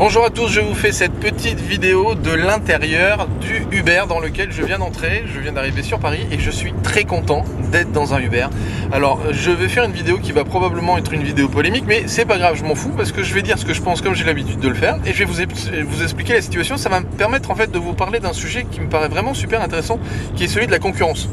[0.00, 4.50] Bonjour à tous, je vous fais cette petite vidéo de l'intérieur du Uber dans lequel
[4.50, 5.24] je viens d'entrer.
[5.26, 8.46] Je viens d'arriver sur Paris et je suis très content d'être dans un Uber.
[8.92, 12.24] Alors, je vais faire une vidéo qui va probablement être une vidéo polémique, mais c'est
[12.24, 14.14] pas grave, je m'en fous parce que je vais dire ce que je pense comme
[14.14, 15.34] j'ai l'habitude de le faire et je vais vous,
[15.86, 16.78] vous expliquer la situation.
[16.78, 19.34] Ça va me permettre en fait de vous parler d'un sujet qui me paraît vraiment
[19.34, 20.00] super intéressant,
[20.34, 21.28] qui est celui de la concurrence.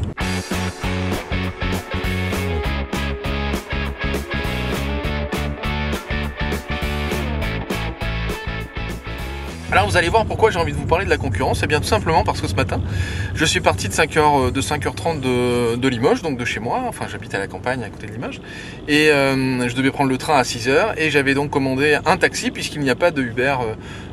[9.70, 11.60] Alors vous allez voir pourquoi j'ai envie de vous parler de la concurrence.
[11.60, 12.80] Et eh bien tout simplement parce que ce matin,
[13.34, 16.84] je suis parti de 5h euh, de 5h30 de, Limoges, donc de chez moi.
[16.88, 18.40] Enfin, j'habite à la campagne à côté de Limoges,
[18.88, 20.94] et euh, je devais prendre le train à 6h.
[20.96, 23.56] Et j'avais donc commandé un taxi puisqu'il n'y a pas de Uber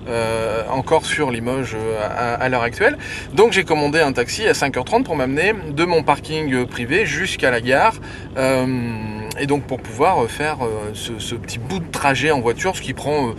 [0.10, 2.98] euh, encore sur Limoges à, l'heure actuelle.
[3.34, 7.62] Donc j'ai commandé un taxi à 5h30 pour m'amener de mon parking privé jusqu'à la
[7.62, 7.96] gare.
[8.38, 10.58] et donc pour pouvoir faire
[10.94, 13.34] ce, ce, petit bout de trajet en voiture, ce qui prend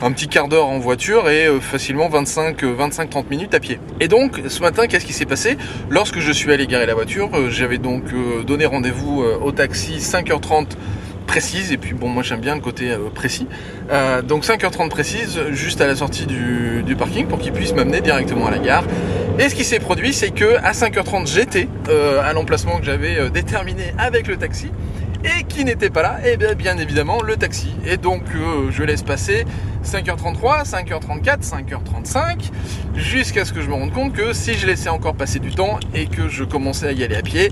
[0.00, 3.80] un petit quart d'heure en voiture et euh, facilement 25 25 30 minutes à pied.
[4.00, 5.58] Et donc ce matin, qu'est-ce qui s'est passé?
[5.90, 9.96] Lorsque je suis allé garer la voiture, euh, j'avais donc euh, donné rendez-vous au taxi
[9.96, 10.68] 5h30
[11.26, 11.72] précise.
[11.72, 13.46] Et puis bon moi j'aime bien le côté précis.
[14.26, 18.50] Donc 5h30 précise juste à la sortie du, parking pour qu'il puisse m'amener directement à
[18.50, 18.84] la gare.
[19.38, 21.68] Et ce qui s'est produit c'est que à 5h30 j'étais
[22.22, 24.68] à l'emplacement que j'avais déterminé avec le taxi.
[25.24, 27.74] Et qui n'était pas là, et eh bien, bien évidemment le taxi.
[27.84, 29.44] Et donc euh, je laisse passer
[29.88, 32.50] 5h33, 5h34, 5h35,
[32.94, 35.80] jusqu'à ce que je me rende compte que si je laissais encore passer du temps
[35.94, 37.50] et que je commençais à y aller à pied,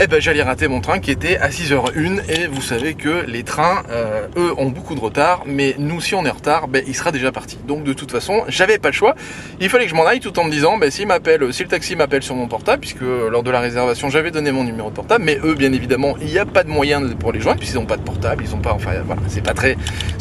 [0.00, 3.44] eh ben j'allais rater mon train qui était à 6h01 et vous savez que les
[3.44, 6.82] trains, euh, eux, ont beaucoup de retard, mais nous si on est en retard, ben,
[6.88, 7.56] il sera déjà parti.
[7.68, 9.14] Donc de toute façon, j'avais pas le choix.
[9.60, 11.94] Il fallait que je m'en aille tout en me disant, ben, m'appelle, si le taxi
[11.94, 15.22] m'appelle sur mon portable, puisque lors de la réservation j'avais donné mon numéro de portable,
[15.22, 17.86] mais eux bien évidemment il n'y a pas de moyen pour les joindre puisqu'ils n'ont
[17.86, 19.76] pas de portable, ils ont pas, enfin voilà, c'est pas très,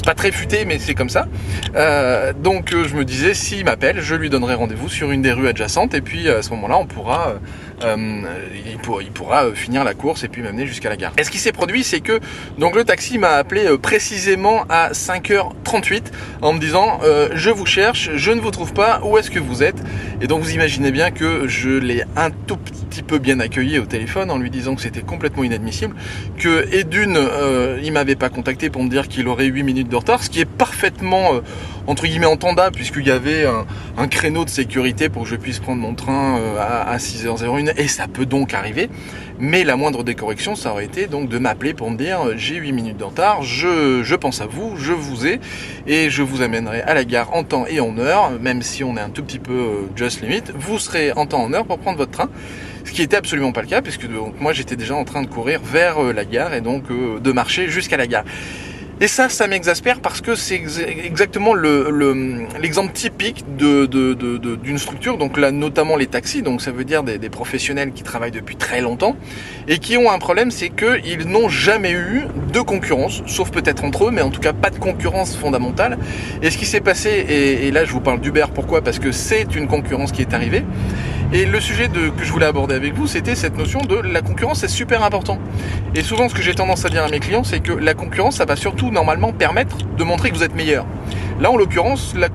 [0.05, 1.27] pas très futé, mais c'est comme ça.
[1.75, 5.31] Euh, donc euh, je me disais, s'il m'appelle, je lui donnerai rendez-vous sur une des
[5.31, 7.33] rues adjacentes et puis à ce moment-là, on pourra,
[7.83, 8.21] euh,
[8.67, 11.13] il, pourra, il pourra finir la course et puis m'amener jusqu'à la gare.
[11.17, 12.19] Et ce qui s'est produit, c'est que
[12.59, 16.03] donc le taxi m'a appelé précisément à 5h38
[16.43, 16.99] en me disant,
[17.33, 19.81] je vous cherche, je ne vous trouve pas, où est-ce que vous êtes?
[20.21, 23.85] Et donc vous imaginez bien que je l'ai un tout petit peu bien accueilli au
[23.85, 25.95] téléphone en lui disant que c'était complètement inadmissible,
[26.37, 27.17] que et d'une,
[27.83, 30.39] il m'avait pas contacté pour me dire qu'il aurait 8 minutes de retard, ce qui
[30.39, 31.41] est parfaitement
[31.87, 33.45] entre guillemets entendable puisqu'il y avait
[33.97, 37.87] un, créneau de sécurité pour que je puisse prendre mon train euh, à, 6h01 et
[37.87, 38.89] ça peut donc arriver.
[39.39, 42.55] Mais la moindre décorrection, ça aurait été donc de m'appeler pour me dire euh, j'ai
[42.55, 45.39] 8 minutes de retard, je, pense à vous, je vous ai
[45.87, 48.95] et je vous amènerai à la gare en temps et en heure, même si on
[48.95, 51.79] est un tout petit peu euh, just limit, vous serez en temps en heure pour
[51.79, 52.29] prendre votre train.
[52.85, 55.27] Ce qui était absolument pas le cas puisque donc, moi j'étais déjà en train de
[55.27, 58.23] courir vers la gare et donc de marcher jusqu'à la gare.
[59.01, 65.51] Et ça, ça m'exaspère parce que c'est exactement l'exemple le, typique d'une structure, donc là
[65.51, 69.17] notamment les taxis, donc ça veut dire des, professionnels qui travaillent depuis très longtemps
[69.67, 72.23] et qui ont un problème, c'est qu'ils n'ont jamais eu
[72.53, 75.97] de concurrence, sauf peut-être entre eux, mais en tout cas pas de concurrence fondamentale.
[76.41, 78.81] Et ce qui s'est passé, et là je vous parle d'Uber, pourquoi?
[78.81, 80.63] Parce que c'est une concurrence qui est arrivée.
[81.33, 84.59] Et le sujet que je voulais aborder avec vous, c'était cette notion de la concurrence,
[84.59, 85.39] c'est super important.
[85.95, 88.35] Et souvent, ce que j'ai tendance à dire à mes clients, c'est que la concurrence,
[88.37, 90.85] ça va surtout normalement permettre de montrer que vous êtes meilleur.
[91.39, 92.29] Là, en l'occurrence, la,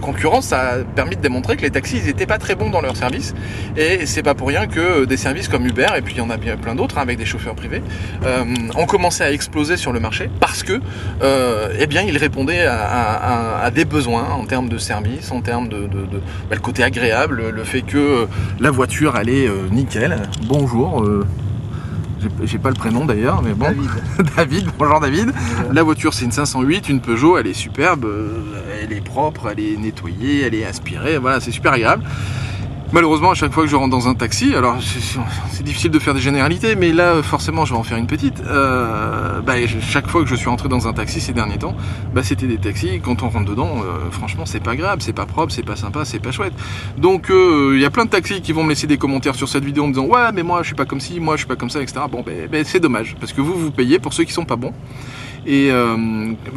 [0.00, 3.34] concurrence a permis de démontrer que les taxis n'étaient pas très bons dans leur service.
[3.76, 6.30] Et c'est pas pour rien que des services comme Uber, et puis il y en
[6.30, 7.82] a bien plein d'autres hein, avec des chauffeurs privés,
[8.24, 8.44] euh,
[8.74, 10.80] ont commencé à exploser sur le marché parce que,
[11.22, 15.86] euh, eh bien, ils répondaient à, des besoins en termes de service, en termes de,
[15.86, 18.26] bah, le côté agréable, le fait que
[18.58, 20.16] la voiture allait euh, nickel.
[20.44, 21.04] Bonjour.
[22.42, 23.66] J'ai pas le prénom d'ailleurs, mais bon.
[23.66, 23.90] David.
[24.36, 25.32] David, bonjour David.
[25.72, 29.60] La voiture c'est une 508, une Peugeot, elle est superbe, euh, elle est propre, elle
[29.60, 32.04] est nettoyée, elle est aspirée, voilà, c'est super agréable.
[32.90, 34.78] Malheureusement, à chaque fois que je rentre dans un taxi, alors
[35.50, 38.40] c'est difficile de faire des généralités, mais là, forcément, je vais en faire une petite.
[38.40, 41.76] Euh, bah, chaque fois que je suis rentré dans un taxi ces derniers temps,
[42.14, 43.00] bah, c'était des taxis.
[43.04, 46.06] Quand on rentre dedans, euh, franchement, c'est pas grave, c'est pas propre, c'est pas sympa,
[46.06, 46.54] c'est pas chouette.
[46.96, 49.50] Donc, euh, il y a plein de taxis qui vont me laisser des commentaires sur
[49.50, 51.40] cette vidéo en me disant ouais, mais moi, je suis pas comme ci, moi, je
[51.40, 52.00] suis pas comme ça, etc.
[52.10, 54.56] Bon, ben, ben c'est dommage parce que vous, vous payez pour ceux qui sont pas
[54.56, 54.72] bons.
[55.48, 55.96] Et euh,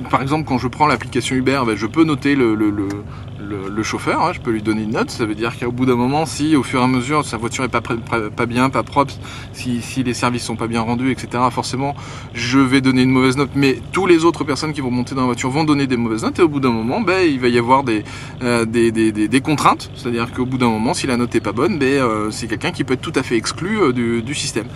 [0.09, 4.21] par exemple, quand je prends l'application Uber, ben, je peux noter le, le, le, chauffeur,
[4.21, 5.09] hein, je peux lui donner une note.
[5.09, 7.63] Ça veut dire qu'au bout d'un moment, si au fur et à mesure sa voiture
[7.63, 9.13] est pas, pas bien, pas propre,
[9.53, 11.95] si, si, les services sont pas bien rendus, etc., forcément,
[12.33, 13.51] je vais donner une mauvaise note.
[13.55, 16.23] Mais tous les autres personnes qui vont monter dans la voiture vont donner des mauvaises
[16.23, 16.39] notes.
[16.39, 18.03] Et au bout d'un moment, ben, il va y avoir des,
[18.43, 19.89] euh, des, des, des, contraintes.
[19.95, 22.71] C'est-à-dire qu'au bout d'un moment, si la note est pas bonne, ben, euh, c'est quelqu'un
[22.71, 24.67] qui peut être tout à fait exclu du, du système.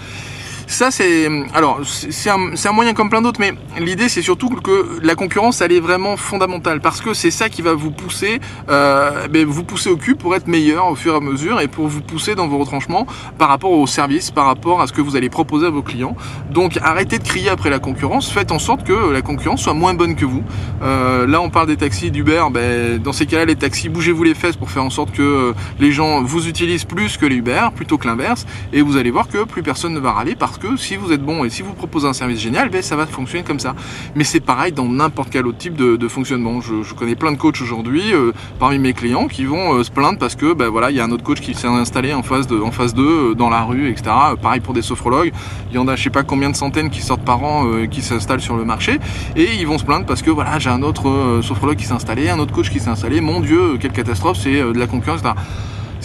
[0.67, 5.15] Ça, c'est alors c'est un, moyen comme plein d'autres, mais l'idée c'est surtout que la
[5.15, 8.39] concurrence, elle est vraiment fondamentale parce que c'est ça qui va vous pousser,
[8.69, 11.67] euh, ben, vous pousser au cul pour être meilleur au fur et à mesure et
[11.67, 13.06] pour vous pousser dans vos retranchements
[13.38, 16.15] par rapport au service, par rapport à ce que vous allez proposer à vos clients.
[16.50, 19.94] Donc arrêtez de crier après la concurrence, faites en sorte que la concurrence soit moins
[19.94, 20.44] bonne que vous.
[20.81, 24.35] Euh, là, on parle des taxis d'Uber, ben, dans ces cas-là, les taxis, bougez-vous les
[24.35, 27.67] fesses pour faire en sorte que euh, les gens vous utilisent plus que les Uber,
[27.75, 30.95] plutôt que l'inverse, et vous allez voir que plus personne ne va râler que si
[30.95, 33.59] vous êtes bon et si vous proposez un service génial, ben, ça va fonctionner comme
[33.59, 33.75] ça.
[34.15, 36.61] Mais c'est pareil dans n'importe quel autre type de, fonctionnement.
[36.61, 40.35] Je, connais plein de coachs aujourd'hui euh, parmi mes clients qui vont se plaindre parce
[40.35, 42.59] que ben, voilà, il y a un autre coach qui s'est installé en face de,
[42.59, 44.11] en face d'eux, dans la rue, etc.
[44.41, 45.31] Pareil pour des sophrologues.
[45.71, 48.01] Il y en a, je sais pas combien de centaines qui sortent par an, qui
[48.01, 48.99] s'installent sur le marché,
[49.35, 52.29] et ils vont se plaindre parce que voilà, j'ai un autre sophrologue qui s'est installé,
[52.29, 53.21] un autre coach qui s'est installé.
[53.21, 55.33] Mon Dieu, quelle catastrophe, c'est de la concurrence, etc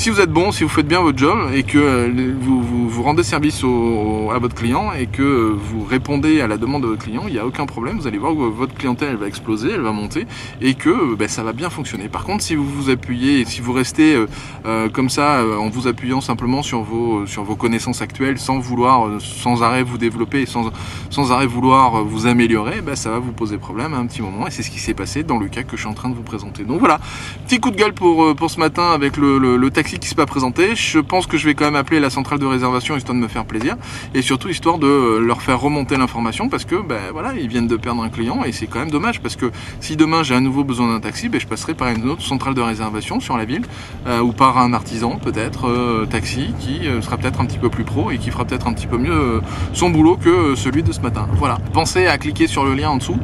[0.00, 2.62] si vous êtes bon, si vous faites bien votre job et que euh, vous,
[3.00, 7.02] vous, rendez service à votre client et que vous répondez à la demande de votre
[7.02, 7.96] client, il n'y a aucun problème.
[7.98, 10.26] Vous allez voir que votre clientèle elle va exploser, elle va monter
[10.60, 12.10] et que ben, ça va bien fonctionner.
[12.10, 14.26] Par contre, si vous vous appuyez si vous restez euh,
[14.66, 19.18] euh, comme ça en vous appuyant simplement sur vos, sur vos connaissances actuelles sans vouloir
[19.18, 20.70] sans arrêt vous développer sans,
[21.08, 24.46] sans arrêt vouloir vous améliorer, ben, ça va vous poser problème à un petit moment
[24.46, 26.14] et c'est ce qui s'est passé dans le cas que je suis en train de
[26.14, 26.64] vous présenter.
[26.64, 27.00] Donc voilà,
[27.46, 30.14] petit coup de gueule pour, pour ce matin avec le, le, le taxi qui s'est
[30.14, 30.76] pas présenté.
[30.76, 33.28] Je pense que je vais quand même appeler la centrale de réservation histoire de me
[33.28, 33.76] faire plaisir
[34.14, 37.66] et surtout histoire de euh, leur faire remonter l'information parce que ben voilà ils viennent
[37.66, 39.50] de perdre un client et c'est quand même dommage parce que
[39.80, 42.54] si demain j'ai à nouveau besoin d'un taxi, ben, je passerai par une autre centrale
[42.54, 43.62] de réservation sur la ville
[44.06, 47.84] euh, ou par un artisan peut-être euh, taxi qui sera peut-être un petit peu plus
[47.84, 49.40] pro et qui fera peut-être un petit peu mieux
[49.72, 51.28] son boulot que celui de ce matin.
[51.34, 51.58] Voilà.
[51.72, 53.18] Pensez à cliquer sur le lien en dessous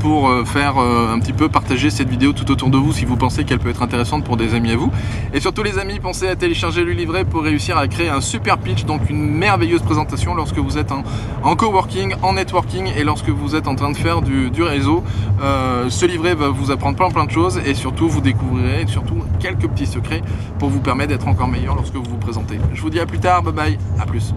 [0.00, 3.44] pour faire un petit peu partager cette vidéo tout autour de vous si vous pensez
[3.44, 4.90] qu'elle peut être intéressante pour des amis à vous
[5.32, 8.58] et surtout les amis, pensez à télécharger le livret pour réussir à créer un super
[8.58, 13.54] pitch, donc une merveilleuse présentation lorsque vous êtes en, coworking, en networking et lorsque vous
[13.54, 15.04] êtes en train de faire du, réseau.
[15.40, 19.22] Euh, ce livret va vous apprendre plein plein de choses et surtout vous découvrirez surtout
[19.38, 20.20] quelques petits secrets
[20.58, 22.58] pour vous permettre d'être encore meilleur lorsque vous vous présentez.
[22.72, 24.34] Je vous dis à plus tard, bye bye, à plus.